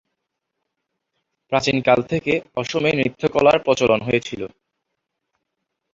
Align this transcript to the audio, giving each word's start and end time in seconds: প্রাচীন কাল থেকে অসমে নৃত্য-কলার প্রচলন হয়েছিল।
প্রাচীন 1.51 1.77
কাল 1.81 1.99
থেকে 2.03 2.33
অসমে 2.55 2.91
নৃত্য-কলার 2.91 3.57
প্রচলন 3.59 3.99
হয়েছিল। 4.01 4.41